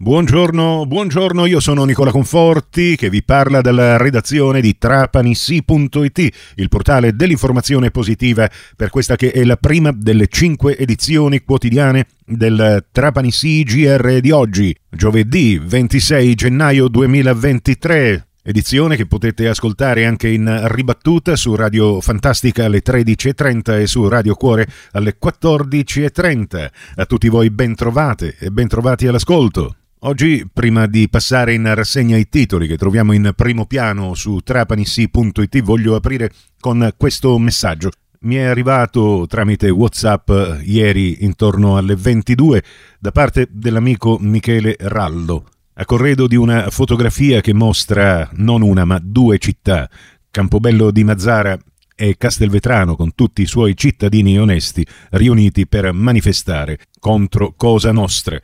[0.00, 7.16] Buongiorno, buongiorno, io sono Nicola Conforti che vi parla dalla redazione di trapanissi.it, il portale
[7.16, 14.20] dell'informazione positiva per questa che è la prima delle cinque edizioni quotidiane del Trapanissi GR
[14.20, 22.00] di oggi, giovedì 26 gennaio 2023 edizione che potete ascoltare anche in ribattuta su Radio
[22.00, 26.70] Fantastica alle 13.30 e su Radio Cuore alle 14.30.
[26.94, 29.77] A tutti voi ben trovate e ben trovati all'ascolto.
[30.02, 35.62] Oggi, prima di passare in rassegna i titoli che troviamo in primo piano su trapanissi.it,
[35.62, 37.90] voglio aprire con questo messaggio.
[38.20, 40.30] Mi è arrivato tramite WhatsApp
[40.62, 42.62] ieri intorno alle 22
[42.98, 45.44] da parte dell'amico Michele Rallo
[45.80, 49.88] a corredo di una fotografia che mostra non una ma due città,
[50.28, 51.56] Campobello di Mazzara
[51.94, 58.40] e Castelvetrano con tutti i suoi cittadini onesti riuniti per manifestare contro Cosa Nostra.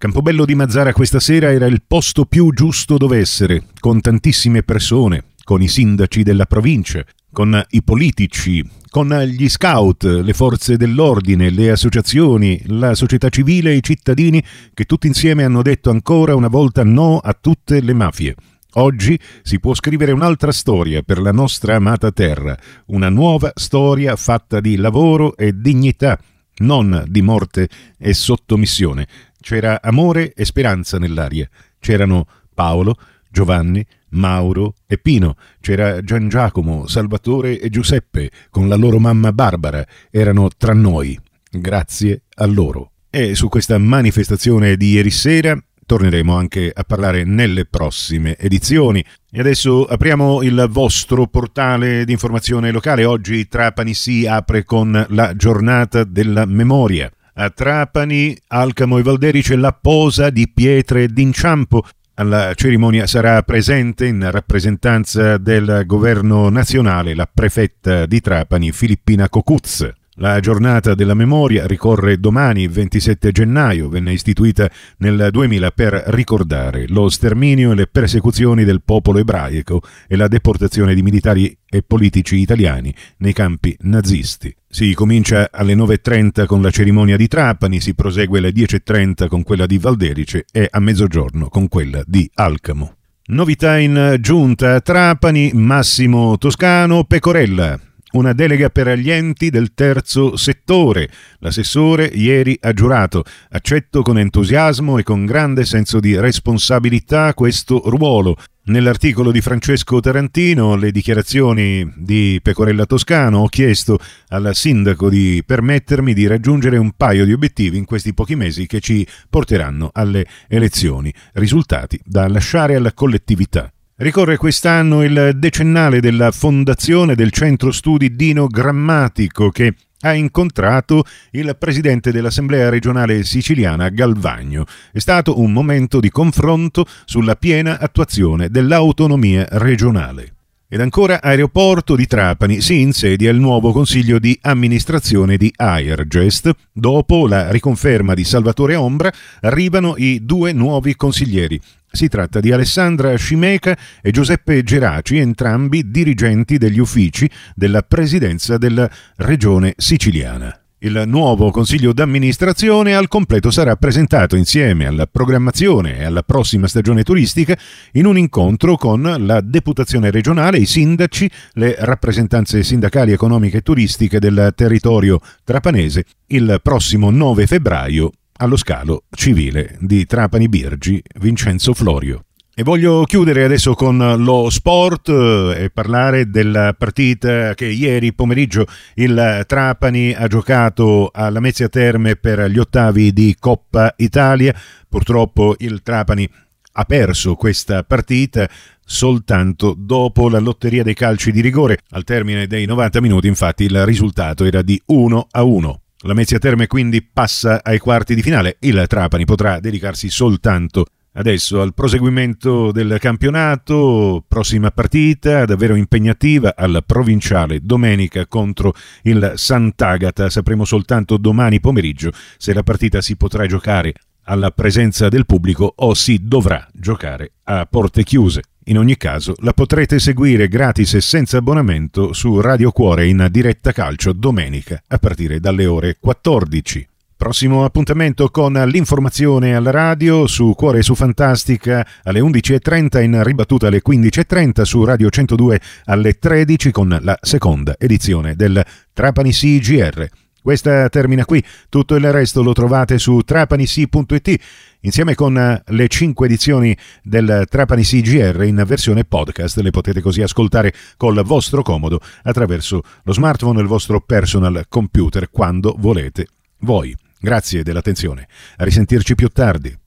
[0.00, 5.24] Campobello di Mazzara questa sera era il posto più giusto dove essere, con tantissime persone,
[5.44, 11.72] con i sindaci della provincia, con i politici, con gli scout, le forze dell'ordine, le
[11.72, 14.42] associazioni, la società civile e i cittadini
[14.72, 18.34] che tutti insieme hanno detto ancora una volta no a tutte le mafie.
[18.76, 24.60] Oggi si può scrivere un'altra storia per la nostra amata terra, una nuova storia fatta
[24.60, 26.18] di lavoro e dignità,
[26.60, 29.06] non di morte e sottomissione.
[29.40, 31.48] C'era amore e speranza nell'aria.
[31.78, 32.96] C'erano Paolo,
[33.30, 39.86] Giovanni, Mauro e Pino, c'era Gian Giacomo, Salvatore e Giuseppe con la loro mamma Barbara,
[40.10, 41.18] erano tra noi.
[41.50, 42.92] Grazie a loro.
[43.10, 49.04] E su questa manifestazione di ieri sera torneremo anche a parlare nelle prossime edizioni.
[49.28, 53.04] E adesso apriamo il vostro portale di informazione locale.
[53.04, 57.10] Oggi Trapani si apre con la giornata della memoria.
[57.34, 64.30] A Trapani, Alcamo e Valderice la posa di pietre d'inciampo alla cerimonia sarà presente in
[64.30, 69.88] rappresentanza del governo nazionale la prefetta di Trapani Filippina Cocuz.
[70.20, 77.08] La giornata della memoria ricorre domani, 27 gennaio, venne istituita nel 2000 per ricordare lo
[77.08, 82.94] sterminio e le persecuzioni del popolo ebraico e la deportazione di militari e politici italiani
[83.16, 84.54] nei campi nazisti.
[84.68, 89.64] Si comincia alle 9.30 con la cerimonia di Trapani, si prosegue alle 10.30 con quella
[89.64, 92.96] di Valderice e a mezzogiorno con quella di Alcamo.
[93.28, 97.80] Novità in giunta a Trapani, Massimo Toscano, Pecorella
[98.12, 101.10] una delega per gli enti del terzo settore.
[101.38, 103.24] L'assessore ieri ha giurato.
[103.50, 108.36] Accetto con entusiasmo e con grande senso di responsabilità questo ruolo.
[108.62, 116.12] Nell'articolo di Francesco Tarantino, le dichiarazioni di Pecorella Toscano, ho chiesto al sindaco di permettermi
[116.12, 121.12] di raggiungere un paio di obiettivi in questi pochi mesi che ci porteranno alle elezioni,
[121.32, 123.72] risultati da lasciare alla collettività.
[124.00, 131.54] Ricorre quest'anno il decennale della fondazione del centro studi Dino Grammatico che ha incontrato il
[131.58, 134.64] presidente dell'Assemblea regionale siciliana Galvagno.
[134.90, 140.39] È stato un momento di confronto sulla piena attuazione dell'autonomia regionale.
[140.72, 146.48] Ed ancora aeroporto di Trapani si insedia il nuovo consiglio di amministrazione di Airgest.
[146.72, 151.60] Dopo la riconferma di Salvatore Ombra arrivano i due nuovi consiglieri.
[151.90, 158.88] Si tratta di Alessandra Scimeca e Giuseppe Geraci, entrambi dirigenti degli uffici della Presidenza della
[159.16, 160.59] Regione siciliana.
[160.82, 167.02] Il nuovo consiglio d'amministrazione al completo sarà presentato insieme alla programmazione e alla prossima stagione
[167.02, 167.54] turistica
[167.92, 174.18] in un incontro con la deputazione regionale, i sindaci, le rappresentanze sindacali economiche e turistiche
[174.18, 182.24] del territorio trapanese il prossimo 9 febbraio allo scalo civile di Trapani Birgi Vincenzo Florio.
[182.60, 188.66] E voglio chiudere adesso con lo sport eh, e parlare della partita che ieri pomeriggio
[188.96, 194.54] il Trapani ha giocato alla Mezzia Terme per gli ottavi di Coppa Italia.
[194.86, 196.28] Purtroppo il Trapani
[196.72, 198.46] ha perso questa partita
[198.84, 201.78] soltanto dopo la lotteria dei calci di rigore.
[201.92, 205.80] Al termine dei 90 minuti infatti il risultato era di 1 a 1.
[206.00, 208.58] La Mezzia Terme quindi passa ai quarti di finale.
[208.60, 214.24] Il Trapani potrà dedicarsi soltanto adesso al proseguimento del campionato.
[214.26, 220.30] Prossima partita davvero impegnativa al provinciale domenica contro il Sant'Agata.
[220.30, 225.94] Sapremo soltanto domani pomeriggio se la partita si potrà giocare alla presenza del pubblico o
[225.94, 228.42] si dovrà giocare a porte chiuse.
[228.64, 233.72] In ogni caso la potrete seguire gratis e senza abbonamento su Radio Cuore in diretta
[233.72, 236.88] calcio domenica a partire dalle ore 14.
[237.20, 243.66] Prossimo appuntamento con l'informazione alla radio su Cuore e su Fantastica alle 11.30 in ribattuta
[243.66, 248.64] alle 15.30 su Radio 102 alle 13 con la seconda edizione del
[248.94, 250.08] Trapani CGR.
[250.40, 254.40] Questa termina qui, tutto il resto lo trovate su trapanisi.it
[254.80, 259.58] insieme con le 5 edizioni del Trapani CGR in versione podcast.
[259.58, 265.28] Le potete così ascoltare col vostro comodo attraverso lo smartphone e il vostro personal computer
[265.30, 266.26] quando volete
[266.60, 266.96] voi.
[267.22, 268.26] Grazie dell'attenzione.
[268.56, 269.79] A risentirci più tardi.